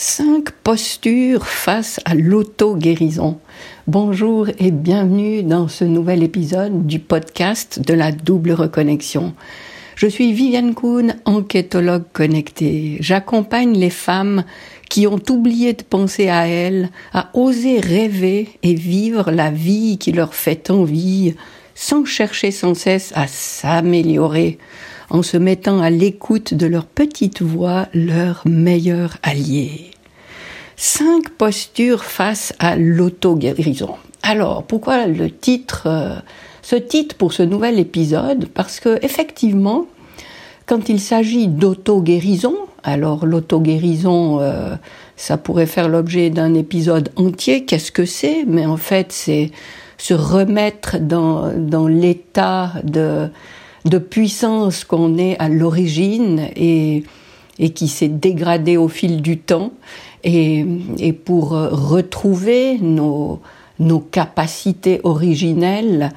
Cinq 0.00 0.52
postures 0.52 1.48
face 1.48 1.98
à 2.04 2.14
l'auto-guérison. 2.14 3.40
Bonjour 3.88 4.46
et 4.60 4.70
bienvenue 4.70 5.42
dans 5.42 5.66
ce 5.66 5.82
nouvel 5.82 6.22
épisode 6.22 6.86
du 6.86 7.00
podcast 7.00 7.80
de 7.84 7.94
la 7.94 8.12
double 8.12 8.52
reconnexion. 8.52 9.34
Je 9.96 10.06
suis 10.06 10.32
Viviane 10.32 10.76
Kuhn, 10.76 11.16
enquêtologue 11.24 12.04
connectée. 12.12 12.98
J'accompagne 13.00 13.76
les 13.76 13.90
femmes 13.90 14.44
qui 14.88 15.08
ont 15.08 15.20
oublié 15.30 15.72
de 15.72 15.82
penser 15.82 16.28
à 16.28 16.46
elles, 16.46 16.90
à 17.12 17.30
oser 17.34 17.80
rêver 17.80 18.50
et 18.62 18.74
vivre 18.74 19.32
la 19.32 19.50
vie 19.50 19.98
qui 19.98 20.12
leur 20.12 20.32
fait 20.32 20.70
envie, 20.70 21.34
sans 21.74 22.04
chercher 22.04 22.52
sans 22.52 22.74
cesse 22.74 23.12
à 23.16 23.26
s'améliorer, 23.26 24.58
en 25.10 25.22
se 25.22 25.36
mettant 25.36 25.80
à 25.80 25.90
l'écoute 25.90 26.54
de 26.54 26.66
leur 26.66 26.84
petite 26.84 27.42
voix, 27.42 27.86
leur 27.94 28.42
meilleur 28.46 29.16
allié. 29.22 29.90
Cinq 30.76 31.30
postures 31.30 32.04
face 32.04 32.54
à 32.58 32.76
l'auto-guérison. 32.76 33.94
Alors, 34.22 34.64
pourquoi 34.64 35.06
le 35.06 35.30
titre, 35.30 35.84
euh, 35.86 36.16
ce 36.62 36.76
titre 36.76 37.16
pour 37.16 37.32
ce 37.32 37.42
nouvel 37.42 37.78
épisode? 37.78 38.46
Parce 38.48 38.78
que, 38.78 38.98
effectivement, 39.04 39.86
quand 40.66 40.88
il 40.88 41.00
s'agit 41.00 41.48
d'auto-guérison, 41.48 42.54
alors 42.84 43.26
l'auto-guérison, 43.26 44.40
euh, 44.40 44.76
ça 45.16 45.36
pourrait 45.36 45.66
faire 45.66 45.88
l'objet 45.88 46.30
d'un 46.30 46.54
épisode 46.54 47.10
entier, 47.16 47.64
qu'est-ce 47.64 47.90
que 47.90 48.04
c'est? 48.04 48.44
Mais 48.46 48.66
en 48.66 48.76
fait, 48.76 49.10
c'est 49.10 49.50
se 49.96 50.14
remettre 50.14 50.98
dans, 50.98 51.52
dans 51.56 51.88
l'état 51.88 52.74
de, 52.84 53.28
de 53.88 53.98
puissance 53.98 54.84
qu'on 54.84 55.18
est 55.18 55.36
à 55.38 55.48
l'origine 55.48 56.48
et, 56.56 57.04
et 57.58 57.70
qui 57.70 57.88
s'est 57.88 58.08
dégradé 58.08 58.76
au 58.76 58.88
fil 58.88 59.22
du 59.22 59.38
temps, 59.38 59.72
et, 60.24 60.64
et 60.98 61.12
pour 61.12 61.50
retrouver 61.50 62.78
nos, 62.78 63.40
nos 63.78 64.00
capacités 64.00 65.00
originelles, 65.04 66.10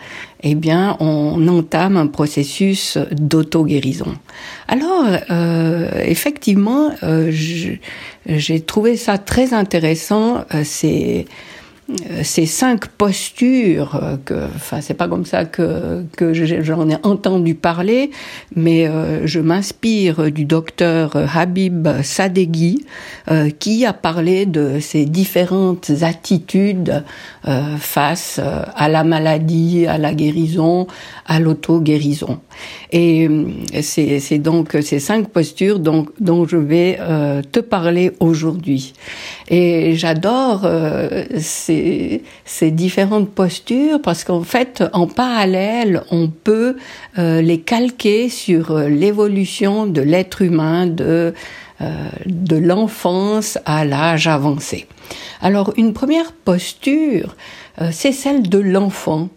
eh 0.43 0.55
bien, 0.55 0.97
on 0.99 1.47
entame 1.47 1.97
un 1.97 2.07
processus 2.07 2.97
d'auto-guérison. 3.11 4.15
Alors, 4.67 5.05
euh, 5.29 5.91
effectivement, 6.03 6.89
euh, 7.03 7.31
j'ai 8.25 8.59
trouvé 8.61 8.97
ça 8.97 9.17
très 9.19 9.53
intéressant. 9.53 10.43
Euh, 10.55 10.63
c'est 10.63 11.27
euh, 11.27 11.60
ces 12.23 12.45
cinq 12.45 12.87
postures, 12.87 13.99
euh, 14.01 14.15
que, 14.23 14.45
enfin 14.55 14.81
c'est 14.81 14.93
pas 14.93 15.07
comme 15.07 15.25
ça 15.25 15.45
que, 15.45 16.03
que 16.15 16.33
j'en 16.33 16.89
ai 16.89 16.97
entendu 17.03 17.55
parler, 17.55 18.11
mais 18.55 18.87
euh, 18.87 19.27
je 19.27 19.39
m'inspire 19.39 20.31
du 20.31 20.45
docteur 20.45 21.15
Habib 21.35 21.87
Sadeghi 22.03 22.85
qui 23.59 23.85
a 23.85 23.93
parlé 23.93 24.45
de 24.45 24.79
ces 24.79 25.05
différentes 25.05 25.91
attitudes 26.01 27.03
face 27.79 28.39
à 28.75 28.89
la 28.89 29.03
maladie, 29.03 29.85
à 29.87 29.97
la 29.97 30.13
guérison, 30.13 30.87
à 31.25 31.39
l'auto-guérison. 31.39 32.39
Et 32.91 33.29
c'est 33.81 34.39
donc 34.39 34.77
ces 34.81 34.99
cinq 34.99 35.29
postures 35.29 35.79
dont, 35.79 36.05
dont 36.19 36.45
je 36.45 36.57
vais 36.57 36.99
te 37.51 37.59
parler 37.59 38.11
aujourd'hui. 38.19 38.93
Et 39.49 39.95
j'adore 39.95 40.67
ces 41.37 41.70
ces, 42.45 42.71
différentes 42.71 43.29
postures 43.29 44.01
parce 44.01 44.23
qu'en 44.23 44.43
fait, 44.43 44.83
en 44.93 45.07
parallèle, 45.07 46.03
on 46.11 46.27
peut 46.27 46.77
euh, 47.17 47.41
les 47.41 47.59
calquer 47.59 48.29
sur 48.29 48.71
euh, 48.71 48.87
l'évolution 48.87 49.85
de 49.87 50.01
l'être 50.01 50.41
humain 50.41 50.87
de, 50.87 51.33
euh, 51.81 52.09
de 52.25 52.55
l'enfance 52.55 53.57
à 53.65 53.85
l'âge 53.85 54.27
avancé. 54.27 54.87
Alors, 55.41 55.73
une 55.77 55.93
première 55.93 56.31
posture, 56.31 57.35
c'est 57.91 58.11
celle 58.11 58.47
de 58.47 58.59
l'enfant 58.59 59.29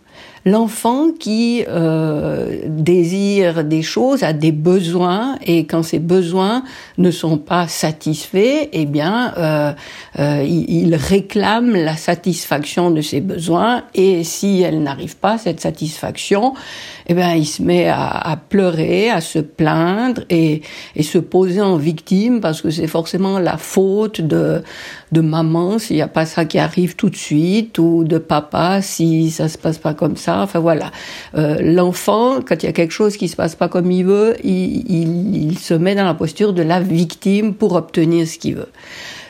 l'enfant 0.44 1.10
qui 1.18 1.64
euh, 1.68 2.60
désire 2.66 3.64
des 3.64 3.82
choses, 3.82 4.22
a 4.22 4.32
des 4.32 4.52
besoins, 4.52 5.36
et 5.44 5.64
quand 5.64 5.82
ces 5.82 5.98
besoins 5.98 6.62
ne 6.98 7.10
sont 7.10 7.38
pas 7.38 7.66
satisfaits, 7.66 8.68
eh 8.72 8.84
bien, 8.84 9.32
euh, 9.38 9.72
euh, 10.18 10.44
il, 10.46 10.94
réclame 10.94 11.74
la 11.74 11.96
satisfaction 11.96 12.90
de 12.90 13.00
ses 13.00 13.20
besoins, 13.20 13.84
et 13.94 14.22
si 14.22 14.60
elle 14.60 14.82
n'arrive 14.82 15.16
pas, 15.16 15.38
cette 15.38 15.60
satisfaction, 15.60 16.54
eh 17.06 17.14
bien, 17.14 17.34
il 17.34 17.46
se 17.46 17.62
met 17.62 17.88
à, 17.88 18.38
pleurer, 18.48 19.10
à 19.10 19.20
se 19.20 19.38
plaindre 19.38 20.22
et, 20.30 20.62
se 21.00 21.18
poser 21.18 21.60
en 21.60 21.76
victime 21.76 22.40
parce 22.40 22.62
que 22.62 22.70
c'est 22.70 22.86
forcément 22.86 23.38
la 23.38 23.58
faute 23.58 24.22
de, 24.22 24.62
de 25.12 25.20
maman 25.20 25.78
s'il 25.78 25.96
n'y 25.96 26.02
a 26.02 26.08
pas 26.08 26.24
ça 26.24 26.46
qui 26.46 26.58
arrive 26.58 26.96
tout 26.96 27.10
de 27.10 27.16
suite 27.16 27.78
ou 27.78 28.04
de 28.04 28.16
papa 28.16 28.80
si 28.80 29.30
ça 29.30 29.48
se 29.48 29.58
passe 29.58 29.78
pas 29.78 29.92
comme 29.92 30.16
ça. 30.16 30.33
Enfin 30.42 30.58
voilà, 30.58 30.90
euh, 31.36 31.58
l'enfant 31.60 32.40
quand 32.46 32.62
il 32.62 32.66
y 32.66 32.68
a 32.68 32.72
quelque 32.72 32.92
chose 32.92 33.16
qui 33.16 33.28
se 33.28 33.36
passe 33.36 33.54
pas 33.54 33.68
comme 33.68 33.90
il 33.90 34.04
veut, 34.04 34.36
il, 34.44 35.56
se 35.58 35.74
met 35.74 35.94
dans 35.94 36.04
la 36.04 36.14
posture 36.14 36.52
de 36.52 36.62
la 36.62 36.80
victime 36.80 37.54
pour 37.54 37.74
obtenir 37.74 38.26
ce 38.26 38.38
qu'il 38.38 38.56
veut. 38.56 38.70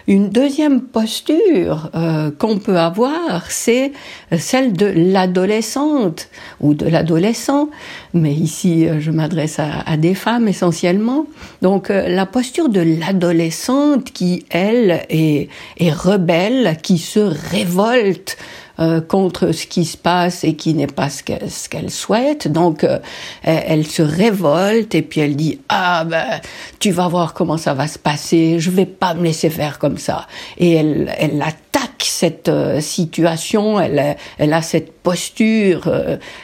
Une 0.07 0.29
deuxième 0.29 0.83
posture 0.83 1.91
euh, 1.95 2.31
qu'on 2.31 2.59
peut 2.59 2.79
avoir, 2.79 3.51
c'est 3.51 3.93
celle 4.37 4.75
de 4.75 4.93
l'adolescente 4.95 6.29
ou 6.61 6.75
de 6.75 6.87
l'adolescent, 6.87 7.71
mais 8.13 8.35
ici 8.35 8.87
euh, 8.87 9.01
je 9.01 9.11
m'adresse 9.11 9.59
à, 9.59 9.97
des 9.97 10.15
femmes 10.15 10.47
essentiellement. 10.47 11.27
Donc 11.63 11.89
la 11.89 12.27
posture 12.27 12.69
de 12.69 12.81
l'adolescente 12.81 14.13
qui, 14.13 14.45
elle, 14.51 15.07
est 15.09 15.49
rebelle, 15.81 16.77
qui 16.83 16.99
se 16.99 17.21
révolte 17.21 18.37
euh, 18.81 19.01
contre 19.01 19.53
ce 19.53 19.69
qui 19.69 19.85
se 19.85 19.97
passe 19.97 20.43
et 20.43 20.57
qui 20.57 20.75
n'est 20.75 20.89
pas 20.89 21.09
ce 21.09 21.23
qu'elle 21.23 21.91
souhaite. 21.91 22.49
Donc, 22.49 22.83
euh, 22.83 22.99
elle, 23.45 23.87
se 23.87 24.03
révolte 24.03 24.97
et 24.97 25.03
puis 25.03 25.21
elle 25.21 25.37
dit 25.37 25.61
ah 25.69 26.05
ben 26.05 26.41
tu 26.81 26.91
vas 26.91 27.07
voir 27.07 27.35
comment 27.35 27.57
ça 27.57 27.73
va 27.73 27.87
se 27.87 28.01
passer. 28.01 28.59
Je 28.59 28.71
vais 28.71 28.87
pas 28.87 29.15
me 29.15 29.23
laisser 29.23 29.49
faire 29.49 29.79
comme 29.79 29.97
ça. 29.97 30.27
Et 30.59 30.73
elle, 30.73 31.15
elle 31.19 31.41
attaque 31.41 32.03
cette 32.03 32.49
euh, 32.49 32.81
situation. 32.81 33.79
Elle, 33.79 34.17
elle 34.39 34.53
a 34.53 34.61
cette 34.61 34.93
posture 34.93 35.93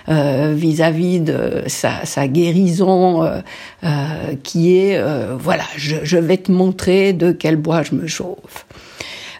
vis-à-vis 0.06 1.20
de 1.20 1.64
sa, 1.66 2.04
sa 2.04 2.28
guérison 2.28 3.42
qui 4.42 4.76
est 4.76 5.02
voilà 5.38 5.64
je, 5.76 5.96
je 6.02 6.18
vais 6.18 6.36
te 6.36 6.52
montrer 6.52 7.14
de 7.14 7.32
quel 7.32 7.56
bois 7.56 7.82
je 7.82 7.94
me 7.94 8.06
chauffe. 8.06 8.66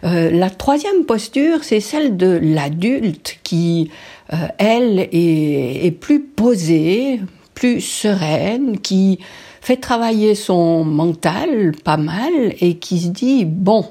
Euh, 0.04 0.30
la 0.30 0.50
troisième 0.50 1.04
posture, 1.04 1.62
c'est 1.62 1.80
celle 1.80 2.16
de 2.16 2.38
l'adulte 2.42 3.38
qui, 3.42 3.90
euh, 4.32 4.36
elle, 4.58 5.08
est, 5.12 5.90
plus 5.98 6.20
posée, 6.20 7.20
plus 7.54 7.80
sereine, 7.80 8.78
qui 8.80 9.18
fait 9.60 9.76
travailler 9.76 10.34
son 10.34 10.84
mental 10.84 11.72
pas 11.84 11.98
mal 11.98 12.32
et 12.60 12.76
qui 12.78 13.00
se 13.00 13.08
dit, 13.08 13.44
bon, 13.44 13.86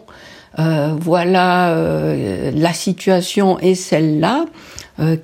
euh, 0.58 0.96
voilà, 1.00 1.76
la 2.54 2.74
situation 2.74 3.60
est 3.60 3.76
celle-là, 3.76 4.46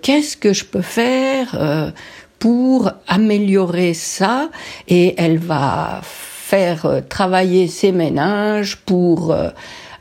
qu'est-ce 0.01 0.37
que 0.37 0.53
je 0.53 0.63
peux 0.63 0.83
faire 0.83 1.93
pour 2.39 2.91
améliorer 3.07 3.93
ça? 3.93 4.49
Et 4.87 5.15
elle 5.17 5.39
va 5.39 5.99
faire 6.03 7.01
travailler 7.09 7.67
ses 7.67 7.91
ménages 7.91 8.77
pour 8.77 9.35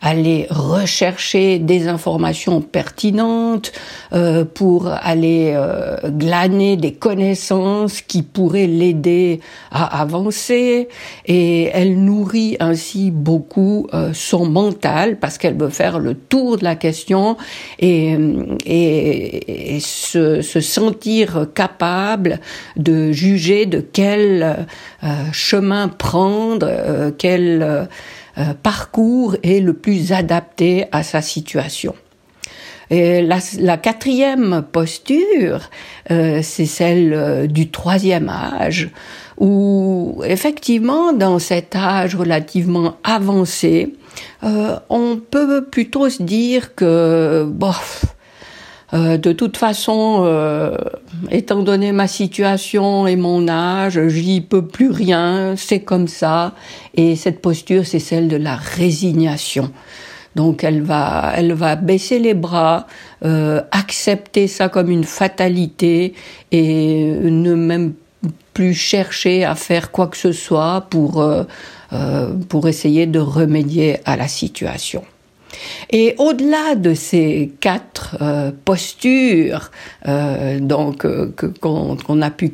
aller 0.05 0.47
rechercher 0.51 1.59
des 1.59 1.89
informations 1.89 2.61
pertinentes, 2.61 3.73
euh, 4.13 4.45
pour 4.45 4.89
aller 4.89 5.55
euh, 5.57 5.97
glaner 6.11 6.77
des 6.77 6.93
connaissances 6.93 8.03
qui 8.03 8.23
pourraient 8.23 8.67
l'aider 8.67 9.41
à 9.71 10.03
avancer. 10.03 10.89
Et 11.25 11.71
elle 11.73 12.05
nourrit 12.05 12.57
ainsi 12.61 13.11
beaucoup 13.11 13.89
euh, 13.95 14.11
son 14.13 14.47
mental 14.47 15.19
parce 15.19 15.39
qu'elle 15.39 15.57
veut 15.57 15.71
faire 15.71 15.99
le 15.99 16.15
tour 16.15 16.59
de 16.59 16.65
la 16.65 16.77
question 16.77 17.39
et, 17.79 18.15
et, 18.67 19.77
et 19.77 19.81
se, 19.81 20.43
se, 20.43 20.61
sentir 20.61 21.47
capable 21.55 22.41
de 22.77 23.11
juger 23.11 23.65
de 23.65 23.81
quel 23.81 24.67
euh, 25.05 25.09
chemin 25.33 25.89
prendre, 25.89 26.67
euh, 26.69 27.11
quel 27.17 27.63
euh, 27.63 27.85
parcours 28.63 29.37
est 29.43 29.61
le 29.61 29.75
plus 29.75 30.13
adapté 30.13 30.87
à 30.93 31.03
sa 31.03 31.23
situation. 31.23 31.95
Et 32.91 33.23
la, 33.23 33.77
quatrième 33.77 34.65
posture, 34.71 35.71
euh, 36.11 36.41
c'est 36.43 36.67
celle 36.67 37.15
euh, 37.15 37.47
du 37.47 37.71
troisième 37.71 38.29
âge, 38.29 38.91
où 39.39 40.23
effectivement, 40.27 41.13
dans 41.13 41.39
cet 41.39 41.75
âge 41.77 42.15
relativement 42.15 42.97
avancé, 43.03 43.95
euh, 44.43 44.77
on 44.91 45.17
peut 45.17 45.65
plutôt 45.65 46.11
se 46.11 46.23
dire 46.23 46.75
que, 46.75 47.45
euh, 48.95 49.17
de 49.17 49.33
toute 49.33 49.57
façon, 49.57 50.23
euh, 50.25 50.77
étant 51.31 51.63
donné 51.63 51.93
ma 51.93 52.07
situation 52.07 53.07
et 53.07 53.17
mon 53.17 53.49
âge, 53.49 54.01
j'y 54.09 54.41
peux 54.41 54.67
plus 54.67 54.91
rien, 54.91 55.55
c'est 55.57 55.81
comme 55.81 56.09
ça. 56.09 56.53
Et 56.95 57.17
cette 57.17 57.41
posture, 57.41 57.87
c'est 57.87 57.99
celle 57.99 58.29
de 58.29 58.37
la 58.37 58.57
résignation. 58.57 59.71
Donc 60.35 60.65
elle 60.65 60.83
va, 60.83 61.33
elle 61.37 61.53
va 61.53 61.77
baisser 61.77 62.19
les 62.19 62.35
bras, 62.35 62.87
euh, 63.25 63.63
accepter 63.71 64.49
ça 64.49 64.69
comme 64.69 64.91
une 64.91 65.05
fatalité 65.05 66.15
et 66.51 67.05
ne 67.05 67.55
même 67.55 67.95
plus 68.53 68.75
chercher 68.75 69.45
à 69.45 69.55
faire 69.55 69.91
quoi 69.91 70.07
que 70.07 70.17
ce 70.17 70.33
soit 70.33 70.87
pour 70.91 71.21
euh, 71.21 71.45
euh, 71.93 72.33
pour 72.49 72.67
essayer 72.67 73.07
de 73.07 73.21
remédier 73.21 73.99
à 74.05 74.17
la 74.17 74.27
situation. 74.27 75.05
Et 75.91 76.15
au-delà 76.19 76.75
de 76.75 76.95
ces 76.95 77.53
quatre 77.61 78.17
euh, 78.21 78.51
postures, 78.65 79.71
euh, 80.09 80.59
donc 80.61 81.05
euh, 81.05 81.33
qu'on 81.61 82.23
a 82.23 82.31
pu 82.31 82.51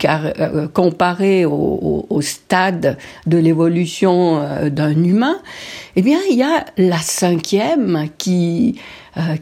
comparer 0.73 1.45
au, 1.45 2.07
au, 2.09 2.21
stade 2.21 2.99
de 3.27 3.39
l'évolution 3.39 4.43
d'un 4.69 5.05
humain, 5.05 5.37
eh 5.97 6.03
bien 6.03 6.19
il 6.31 6.37
y 6.37 6.43
a 6.43 6.65
la 6.77 6.99
cinquième 6.99 8.09
qui 8.19 8.79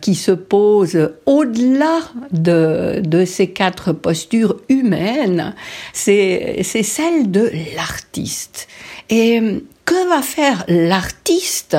qui 0.00 0.14
se 0.14 0.32
pose 0.32 1.10
au-delà 1.26 1.98
de, 2.32 3.02
de 3.04 3.26
ces 3.26 3.50
quatre 3.50 3.92
postures 3.92 4.56
humaines, 4.70 5.54
c'est 5.92 6.62
celle 6.64 7.30
de 7.30 7.50
l'artiste. 7.76 8.66
Et 9.10 9.62
que 9.84 10.08
va 10.08 10.22
faire 10.22 10.64
l'artiste 10.68 11.76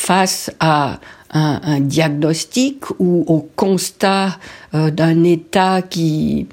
face 0.00 0.50
à 0.60 0.98
un, 1.30 1.78
diagnostic 1.80 2.88
ou 2.98 3.22
au 3.28 3.46
constat 3.54 4.38
euh, 4.74 4.90
d'un 4.90 5.24
état 5.24 5.82
qui 5.82 6.48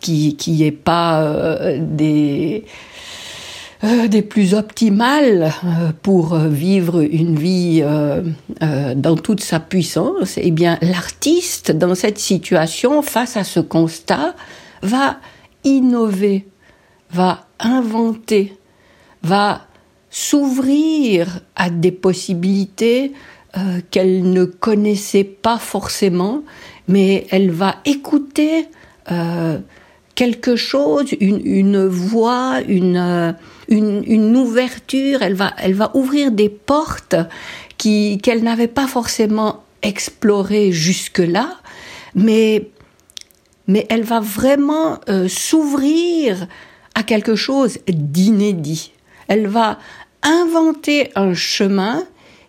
qui 0.00 0.36
qui 0.36 0.70
pas 0.70 1.22
euh, 1.22 1.78
des 1.80 2.64
euh, 3.82 4.08
des 4.08 4.20
plus 4.20 4.52
optimales 4.52 5.52
pour 6.02 6.36
vivre 6.36 7.00
une 7.00 7.36
vie 7.36 7.82
dans 8.60 9.16
toute 9.16 9.40
sa 9.40 9.58
puissance, 9.58 10.34
eh 10.36 10.50
bien 10.50 10.78
l'artiste 10.82 11.72
dans 11.72 11.94
cette 11.94 12.18
situation 12.18 13.00
face 13.02 13.36
à 13.36 13.42
ce 13.42 13.58
constat 13.58 14.36
va 14.82 15.16
innover, 15.64 16.46
va 17.10 17.46
inventer, 17.58 18.56
va 19.22 19.62
s'ouvrir 20.12 21.40
à 21.56 21.70
des 21.70 21.90
possibilités 21.90 23.14
euh, 23.56 23.80
qu'elle 23.90 24.30
ne 24.30 24.44
connaissait 24.44 25.24
pas 25.24 25.58
forcément, 25.58 26.42
mais 26.86 27.26
elle 27.30 27.50
va 27.50 27.76
écouter 27.86 28.68
euh, 29.10 29.58
quelque 30.14 30.54
chose, 30.54 31.06
une, 31.18 31.86
voix, 31.86 32.60
une, 32.68 32.98
euh, 32.98 33.32
une, 33.68 34.04
une, 34.06 34.36
ouverture, 34.36 35.22
elle 35.22 35.34
va, 35.34 35.54
elle 35.58 35.72
va 35.72 35.90
ouvrir 35.94 36.30
des 36.30 36.50
portes 36.50 37.16
qu'elle 37.78 38.42
n'avait 38.42 38.68
pas 38.68 38.86
forcément 38.86 39.64
explorées 39.80 40.72
jusque-là, 40.72 41.56
mais, 42.14 42.68
mais 43.66 43.86
elle 43.88 44.04
va 44.04 44.20
vraiment 44.20 45.00
s'ouvrir 45.26 46.46
à 46.94 47.02
quelque 47.02 47.34
chose 47.34 47.78
d'inédit. 47.88 48.92
Elle 49.26 49.46
va 49.46 49.78
inventer 50.22 51.10
un 51.14 51.34
chemin 51.34 52.04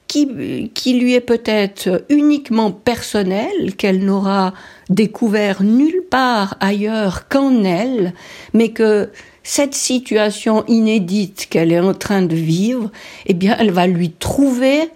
qui, 0.07 0.69
qui 0.73 0.99
lui 0.99 1.13
est 1.13 1.21
peut-être 1.21 2.05
uniquement 2.09 2.71
personnel, 2.71 3.75
qu'elle 3.77 4.05
n'aura 4.05 4.53
découvert 4.89 5.63
nulle 5.63 6.03
part 6.09 6.55
ailleurs 6.59 7.27
qu'en 7.27 7.63
elle, 7.63 8.13
mais 8.53 8.69
que 8.69 9.09
cette 9.43 9.75
situation 9.75 10.63
inédite 10.67 11.47
qu'elle 11.49 11.71
est 11.71 11.79
en 11.79 11.93
train 11.93 12.21
de 12.21 12.35
vivre, 12.35 12.91
eh 13.25 13.33
bien, 13.33 13.55
elle 13.59 13.71
va 13.71 13.87
lui 13.87 14.11
trouver 14.11 14.89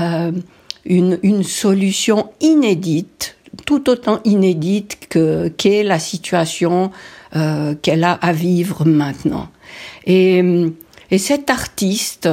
euh, 0.00 0.32
une, 0.84 1.18
une 1.22 1.42
solution 1.42 2.30
inédite, 2.40 3.36
tout 3.66 3.88
autant 3.90 4.20
inédite 4.24 4.98
que 5.08 5.48
qu'est 5.48 5.82
la 5.82 5.98
situation 5.98 6.90
euh, 7.36 7.74
qu'elle 7.80 8.04
a 8.04 8.12
à 8.12 8.32
vivre 8.32 8.84
maintenant. 8.84 9.48
Et 10.06 10.42
et 11.10 11.18
cet 11.18 11.50
artiste 11.50 12.28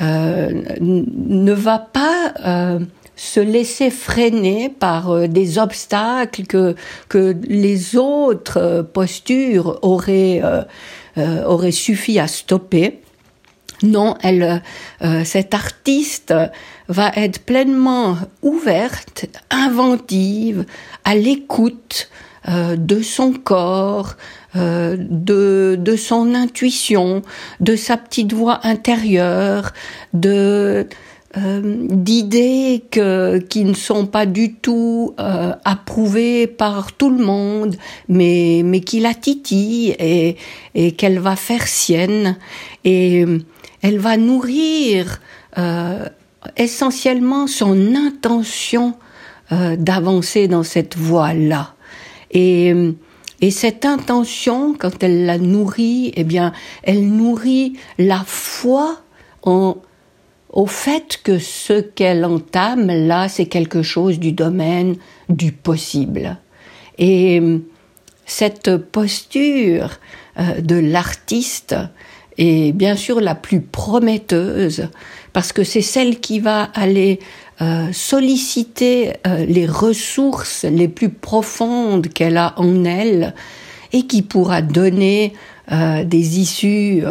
euh, 0.00 0.62
ne 0.80 1.52
va 1.52 1.78
pas 1.78 2.34
euh, 2.44 2.80
se 3.14 3.40
laisser 3.40 3.90
freiner 3.90 4.68
par 4.68 5.10
euh, 5.10 5.26
des 5.26 5.58
obstacles 5.58 6.44
que, 6.44 6.74
que 7.08 7.34
les 7.42 7.96
autres 7.96 8.86
postures 8.92 9.78
auraient, 9.82 10.42
auraient 11.16 11.70
suffi 11.70 12.18
à 12.18 12.26
stopper. 12.26 13.00
Non, 13.82 14.16
elle, 14.22 14.62
cette 15.24 15.52
artiste 15.52 16.34
va 16.88 17.10
être 17.14 17.40
pleinement 17.40 18.16
ouverte, 18.42 19.26
inventive, 19.50 20.64
à 21.04 21.14
l'écoute 21.14 22.10
de 22.48 23.02
son 23.02 23.32
corps, 23.32 24.16
euh, 24.56 24.96
de, 24.98 25.76
de 25.78 25.96
son 25.96 26.34
intuition, 26.34 27.22
de 27.60 27.76
sa 27.76 27.96
petite 27.96 28.32
voix 28.32 28.60
intérieure, 28.62 29.72
de 30.14 30.86
euh, 31.36 31.60
d'idées 31.90 32.82
que, 32.90 33.38
qui 33.38 33.64
ne 33.64 33.74
sont 33.74 34.06
pas 34.06 34.24
du 34.24 34.54
tout 34.54 35.14
euh, 35.20 35.52
approuvées 35.64 36.46
par 36.46 36.92
tout 36.92 37.10
le 37.10 37.22
monde, 37.22 37.76
mais, 38.08 38.62
mais 38.64 38.80
qui 38.80 39.00
la 39.00 39.12
titillent 39.12 39.94
et, 39.98 40.36
et 40.74 40.92
qu'elle 40.92 41.18
va 41.18 41.36
faire 41.36 41.66
sienne. 41.66 42.38
Et 42.84 43.24
elle 43.82 43.98
va 43.98 44.16
nourrir 44.16 45.20
essentiellement 46.56 47.46
son 47.46 47.94
intention 47.94 48.94
d'avancer 49.50 50.48
dans 50.48 50.62
cette 50.62 50.96
voie-là. 50.96 51.74
Et 52.30 52.74
et 53.40 53.50
cette 53.50 53.84
intention, 53.84 54.74
quand 54.78 55.02
elle 55.02 55.26
la 55.26 55.38
nourrit, 55.38 56.12
eh 56.16 56.24
bien, 56.24 56.52
elle 56.82 57.06
nourrit 57.06 57.74
la 57.98 58.24
foi 58.24 59.00
au 59.42 60.66
fait 60.66 61.20
que 61.22 61.38
ce 61.38 61.80
qu'elle 61.80 62.24
entame 62.24 62.86
là, 62.86 63.28
c'est 63.28 63.46
quelque 63.46 63.82
chose 63.82 64.18
du 64.18 64.32
domaine 64.32 64.96
du 65.28 65.52
possible. 65.52 66.38
Et 66.98 67.40
cette 68.24 68.76
posture 68.76 69.90
euh, 70.38 70.60
de 70.60 70.76
l'artiste 70.76 71.76
est 72.38 72.72
bien 72.72 72.96
sûr 72.96 73.20
la 73.20 73.34
plus 73.34 73.60
prometteuse 73.60 74.88
parce 75.32 75.52
que 75.52 75.62
c'est 75.62 75.82
celle 75.82 76.18
qui 76.18 76.40
va 76.40 76.64
aller 76.74 77.20
euh, 77.62 77.90
solliciter 77.90 79.14
euh, 79.26 79.46
les 79.46 79.66
ressources 79.66 80.66
les 80.66 80.88
plus 80.88 81.08
profondes 81.08 82.08
qu'elle 82.08 82.36
a 82.36 82.52
en 82.58 82.84
elle 82.84 83.32
et 83.94 84.02
qui 84.02 84.20
pourra 84.20 84.60
donner 84.60 85.32
euh, 85.72 86.04
des 86.04 86.38
issues 86.38 87.02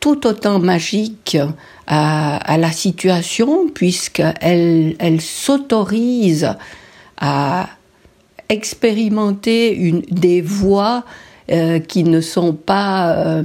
tout 0.00 0.26
autant 0.26 0.58
magiques 0.58 1.38
à, 1.86 2.58
la 2.58 2.72
situation 2.72 3.70
puisqu'elle 3.72 4.96
elle 4.98 5.22
s'autorise 5.22 6.50
à 7.16 7.70
expérimenter 8.50 10.04
des 10.10 10.42
voies 10.42 11.04
qui 11.88 12.04
ne 12.04 12.20
sont 12.20 12.52
pas 12.52 13.42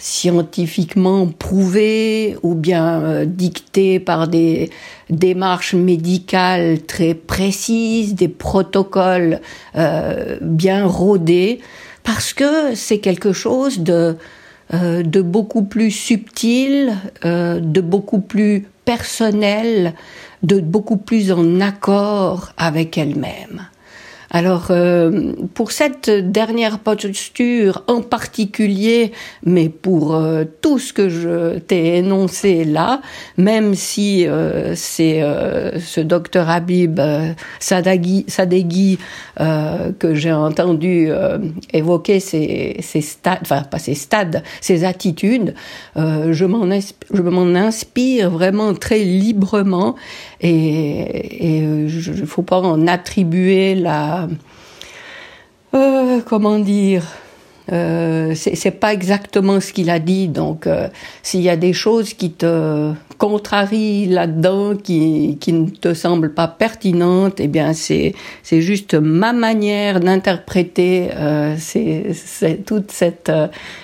scientifiquement 0.00 1.26
prouvées 1.26 2.36
ou 2.42 2.54
bien 2.54 3.02
euh, 3.02 3.24
dictées 3.26 4.00
par 4.00 4.28
des 4.28 4.70
démarches 5.10 5.74
médicales 5.74 6.80
très 6.82 7.14
précises, 7.14 8.14
des 8.14 8.28
protocoles 8.28 9.40
euh, 9.76 10.38
bien 10.40 10.86
rodés, 10.86 11.60
parce 12.02 12.32
que 12.32 12.74
c'est 12.74 12.98
quelque 12.98 13.34
chose 13.34 13.80
de, 13.80 14.16
euh, 14.72 15.02
de 15.02 15.20
beaucoup 15.20 15.62
plus 15.62 15.90
subtil, 15.90 16.94
de 17.22 17.80
beaucoup 17.80 18.20
plus 18.20 18.66
personnel, 18.86 19.92
de 20.42 20.60
beaucoup 20.60 20.96
plus 20.96 21.30
en 21.30 21.60
accord 21.60 22.52
avec 22.56 22.96
elle-même. 22.96 23.68
Alors, 24.32 24.68
euh, 24.70 25.32
pour 25.54 25.72
cette 25.72 26.08
dernière 26.08 26.78
posture 26.78 27.82
en 27.88 28.00
particulier, 28.00 29.10
mais 29.44 29.68
pour 29.68 30.14
euh, 30.14 30.44
tout 30.62 30.78
ce 30.78 30.92
que 30.92 31.08
je 31.08 31.58
t'ai 31.58 31.96
énoncé 31.96 32.64
là, 32.64 33.00
même 33.36 33.74
si 33.74 34.28
euh, 34.28 34.74
c'est 34.76 35.20
ce 35.80 36.00
docteur 36.00 36.48
Habib 36.48 37.00
Sadeghi, 37.58 38.24
Sadeghi 38.28 38.98
que 39.36 40.14
j'ai 40.14 40.32
entendu 40.32 41.10
évoquer 41.72 42.20
ces, 42.20 42.76
ces, 42.80 43.00
stades, 43.00 43.38
enfin 43.42 43.62
pas 43.62 43.78
ces 43.78 43.94
stades, 43.94 44.42
ces 44.60 44.84
attitudes, 44.84 45.54
je 45.96 46.44
m'en 46.44 47.54
inspire 47.54 48.30
vraiment 48.30 48.74
très 48.74 49.00
librement 49.00 49.96
et 50.40 51.46
il 51.46 51.90
ne 52.20 52.26
faut 52.26 52.42
pas 52.42 52.60
en 52.60 52.86
attribuer 52.86 53.74
la 53.74 54.19
euh, 55.74 56.20
comment 56.26 56.58
dire 56.58 57.04
euh, 57.72 58.34
c'est 58.34 58.72
pas 58.72 58.92
exactement 58.92 59.60
ce 59.60 59.72
qu'il 59.72 59.90
a 59.90 60.00
dit. 60.00 60.26
Donc, 60.26 60.66
euh, 60.66 60.88
s'il 61.22 61.40
y 61.42 61.48
a 61.48 61.56
des 61.56 61.72
choses 61.72 62.14
qui 62.14 62.32
te 62.32 62.92
contrarient 63.16 64.06
là-dedans, 64.06 64.74
qui, 64.74 65.38
qui 65.40 65.52
ne 65.52 65.68
te 65.68 65.94
semblent 65.94 66.34
pas 66.34 66.48
pertinentes, 66.48 67.38
eh 67.38 67.46
bien, 67.46 67.72
c'est 67.72 68.14
juste 68.50 68.94
ma 68.94 69.32
manière 69.32 70.00
d'interpréter 70.00 71.10
toute 72.66 72.90
cette 72.90 73.32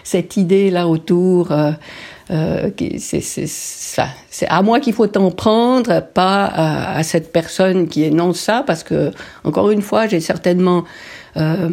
cette 0.03 0.37
idée 0.37 0.71
là 0.71 0.89
autour. 0.89 1.53
Euh, 2.31 2.71
c'est 2.99 4.49
à 4.49 4.63
moi 4.63 4.81
qu'il 4.81 4.93
faut 4.93 5.07
t'en 5.07 5.31
prendre, 5.31 6.01
pas 6.03 6.45
à, 6.47 6.97
à, 6.99 7.03
cette 7.05 7.33
personne 7.33 7.87
qui 7.87 8.03
énonce 8.03 8.41
ça, 8.41 8.65
parce 8.67 8.83
que 8.83 9.13
encore 9.45 9.71
une 9.71 9.83
fois, 9.83 10.09
j'ai 10.09 10.21
certainement 10.21 10.85
euh, 11.37 11.71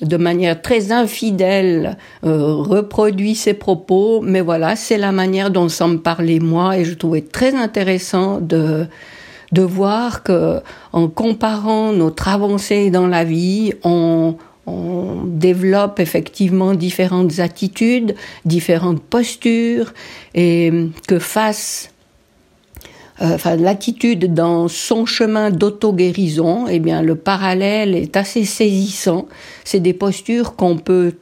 de 0.00 0.16
manière 0.16 0.62
très 0.62 0.92
infidèle 0.92 1.96
euh, 2.24 2.54
reproduit 2.54 3.34
ses 3.34 3.54
propos, 3.54 4.20
mais 4.22 4.40
voilà, 4.40 4.76
c'est 4.76 4.98
la 4.98 5.10
manière 5.10 5.50
dont 5.50 5.68
ça 5.68 5.88
me 5.88 5.98
parlait 5.98 6.38
moi, 6.38 6.78
et 6.78 6.84
je 6.84 6.94
trouvais 6.94 7.22
très 7.22 7.54
intéressant 7.54 8.40
de 8.40 8.86
de 9.50 9.62
voir 9.62 10.24
que 10.24 10.60
en 10.92 11.08
comparant 11.08 11.92
notre 11.92 12.28
avancée 12.28 12.90
dans 12.90 13.06
la 13.06 13.24
vie, 13.24 13.72
on, 13.82 14.36
on 14.68 15.24
développe 15.24 16.00
effectivement 16.00 16.74
différentes 16.74 17.38
attitudes, 17.38 18.14
différentes 18.44 19.02
postures, 19.02 19.92
et 20.34 20.72
que 21.06 21.18
face 21.18 21.90
euh, 23.20 23.34
enfin 23.34 23.56
l'attitude 23.56 24.32
dans 24.32 24.68
son 24.68 25.04
chemin 25.04 25.50
d'auto-guérison, 25.50 26.66
eh 26.68 26.78
bien 26.78 27.02
le 27.02 27.16
parallèle 27.16 27.94
est 27.96 28.16
assez 28.16 28.44
saisissant. 28.44 29.26
C'est 29.64 29.80
des 29.80 29.92
postures 29.92 30.54
qu'on 30.54 30.76
peut 30.76 31.14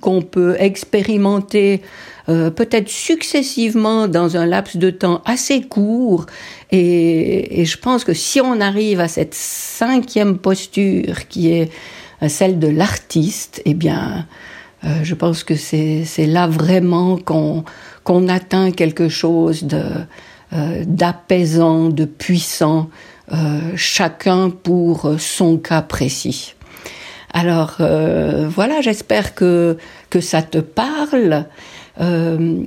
qu'on 0.00 0.20
peut 0.20 0.56
expérimenter 0.58 1.80
euh, 2.28 2.50
peut-être 2.50 2.88
successivement 2.88 4.08
dans 4.08 4.36
un 4.36 4.46
laps 4.46 4.76
de 4.76 4.90
temps 4.90 5.22
assez 5.24 5.62
court 5.62 6.26
et, 6.72 7.60
et, 7.60 7.64
je 7.64 7.78
pense 7.78 8.02
que 8.02 8.14
si 8.14 8.40
on 8.40 8.60
arrive 8.60 8.98
à 8.98 9.06
cette 9.06 9.34
cinquième 9.34 10.38
posture 10.38 11.28
qui 11.28 11.52
est 11.52 11.70
celle 12.28 12.58
de 12.58 12.68
l'artiste, 12.68 13.62
eh 13.64 13.74
bien 13.74 14.26
euh, 14.84 14.88
je 15.02 15.14
pense 15.14 15.44
que 15.44 15.54
c'est 15.54 16.26
là 16.26 16.46
vraiment 16.46 17.16
qu'on 17.16 18.28
atteint 18.28 18.70
quelque 18.70 19.08
chose 19.08 19.66
euh, 19.72 20.84
d'apaisant, 20.86 21.88
de 21.88 22.04
puissant, 22.04 22.90
euh, 23.32 23.60
chacun 23.76 24.50
pour 24.50 25.14
son 25.18 25.56
cas 25.56 25.82
précis. 25.82 26.54
Alors 27.32 27.76
euh, 27.80 28.48
voilà, 28.48 28.80
j'espère 28.80 29.34
que 29.34 29.76
ça 30.20 30.42
te 30.42 30.58
parle. 30.58 31.46
Euh, 32.00 32.64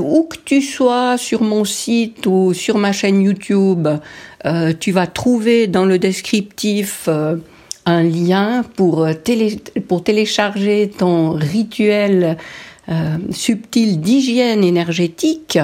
où 0.00 0.24
que 0.24 0.36
tu 0.44 0.60
sois 0.60 1.16
sur 1.16 1.42
mon 1.42 1.64
site 1.64 2.26
ou 2.26 2.52
sur 2.52 2.76
ma 2.76 2.90
chaîne 2.90 3.22
YouTube, 3.22 3.86
euh, 4.44 4.72
tu 4.78 4.90
vas 4.90 5.06
trouver 5.06 5.68
dans 5.68 5.84
le 5.84 5.98
descriptif 5.98 7.08
un 7.88 8.02
lien 8.02 8.64
pour, 8.76 9.08
télé, 9.24 9.60
pour 9.88 10.04
télécharger 10.04 10.90
ton 10.96 11.30
rituel 11.32 12.36
euh, 12.90 13.18
subtil 13.32 14.00
d'hygiène 14.00 14.64
énergétique 14.64 15.58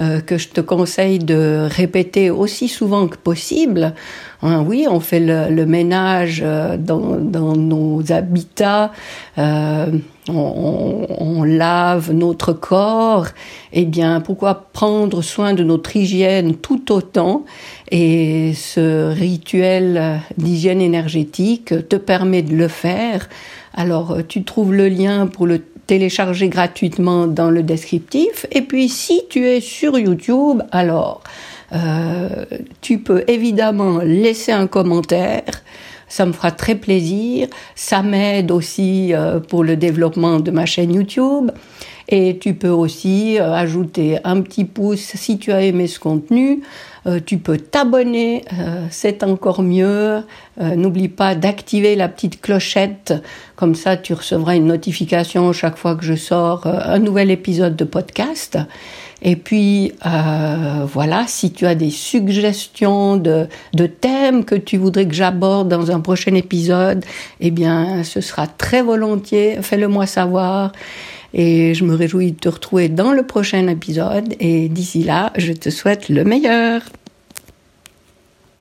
euh, 0.00 0.20
que 0.20 0.36
je 0.36 0.48
te 0.48 0.60
conseille 0.60 1.20
de 1.20 1.68
répéter 1.70 2.28
aussi 2.28 2.66
souvent 2.66 3.06
que 3.06 3.16
possible. 3.16 3.94
Hein, 4.42 4.64
oui, 4.66 4.84
on 4.90 4.98
fait 4.98 5.20
le, 5.20 5.64
ménage 5.64 6.42
euh, 6.44 6.76
dans, 6.76 7.18
dans, 7.18 7.54
nos 7.54 8.10
habitats, 8.10 8.90
on, 9.36 10.00
on, 10.28 11.44
lave 11.44 12.12
notre 12.12 12.52
corps. 12.52 13.28
Eh 13.72 13.84
bien, 13.84 14.20
pourquoi 14.20 14.66
prendre 14.72 15.22
soin 15.22 15.54
de 15.54 15.62
notre 15.62 15.94
hygiène 15.94 16.56
tout 16.56 16.90
autant? 16.90 17.44
Et 17.90 18.52
ce 18.54 19.12
rituel 19.12 20.20
d'hygiène 20.38 20.80
énergétique 20.80 21.88
te 21.88 21.96
permet 21.96 22.42
de 22.42 22.54
le 22.54 22.68
faire. 22.68 23.28
Alors, 23.74 24.18
tu 24.26 24.42
trouves 24.42 24.74
le 24.74 24.88
lien 24.88 25.26
pour 25.26 25.46
le 25.46 25.60
télécharger 25.86 26.48
gratuitement 26.48 27.26
dans 27.26 27.50
le 27.50 27.62
descriptif. 27.62 28.46
Et 28.52 28.62
puis 28.62 28.88
si 28.88 29.22
tu 29.30 29.46
es 29.46 29.60
sur 29.60 29.98
YouTube, 29.98 30.62
alors 30.72 31.22
euh, 31.72 32.44
tu 32.80 32.98
peux 32.98 33.24
évidemment 33.28 33.98
laisser 33.98 34.52
un 34.52 34.66
commentaire. 34.66 35.62
Ça 36.08 36.24
me 36.26 36.32
fera 36.32 36.52
très 36.52 36.76
plaisir. 36.76 37.48
Ça 37.74 38.02
m'aide 38.02 38.50
aussi 38.50 39.12
euh, 39.12 39.40
pour 39.40 39.64
le 39.64 39.76
développement 39.76 40.38
de 40.38 40.50
ma 40.50 40.66
chaîne 40.66 40.94
YouTube. 40.94 41.50
Et 42.08 42.38
tu 42.38 42.54
peux 42.54 42.68
aussi 42.68 43.38
euh, 43.40 43.52
ajouter 43.52 44.18
un 44.22 44.40
petit 44.40 44.64
pouce 44.64 45.12
si 45.14 45.38
tu 45.38 45.52
as 45.52 45.62
aimé 45.62 45.88
ce 45.88 45.98
contenu. 45.98 46.62
Euh, 47.06 47.20
tu 47.24 47.38
peux 47.38 47.56
t'abonner, 47.56 48.44
euh, 48.52 48.86
c'est 48.90 49.22
encore 49.22 49.62
mieux. 49.62 50.22
N'oublie 50.58 51.08
pas 51.08 51.34
d'activer 51.34 51.96
la 51.96 52.08
petite 52.08 52.40
clochette, 52.40 53.12
comme 53.56 53.74
ça 53.74 53.98
tu 53.98 54.14
recevras 54.14 54.56
une 54.56 54.64
notification 54.64 55.52
chaque 55.52 55.76
fois 55.76 55.94
que 55.94 56.02
je 56.02 56.14
sors 56.14 56.66
un 56.66 56.98
nouvel 56.98 57.30
épisode 57.30 57.76
de 57.76 57.84
podcast. 57.84 58.58
Et 59.20 59.36
puis 59.36 59.92
voilà, 60.02 61.24
si 61.26 61.52
tu 61.52 61.66
as 61.66 61.74
des 61.74 61.90
suggestions 61.90 63.18
de, 63.18 63.48
de 63.74 63.86
thèmes 63.86 64.46
que 64.46 64.54
tu 64.54 64.78
voudrais 64.78 65.06
que 65.06 65.14
j'aborde 65.14 65.68
dans 65.68 65.90
un 65.90 66.00
prochain 66.00 66.34
épisode, 66.34 67.04
eh 67.40 67.50
bien 67.50 68.02
ce 68.02 68.22
sera 68.22 68.46
très 68.46 68.80
volontiers. 68.80 69.58
Fais-le 69.60 69.88
moi 69.88 70.06
savoir. 70.06 70.72
Et 71.38 71.74
je 71.74 71.84
me 71.84 71.94
réjouis 71.94 72.32
de 72.32 72.38
te 72.38 72.48
retrouver 72.48 72.88
dans 72.88 73.12
le 73.12 73.22
prochain 73.22 73.68
épisode. 73.68 74.34
Et 74.40 74.70
d'ici 74.70 75.02
là, 75.02 75.32
je 75.36 75.52
te 75.52 75.68
souhaite 75.68 76.08
le 76.08 76.24
meilleur. 76.24 76.80